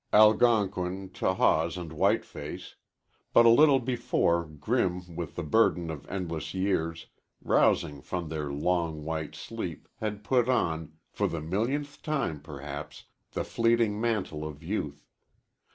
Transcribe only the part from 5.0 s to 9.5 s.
with the burden of endless years rousing from their long, white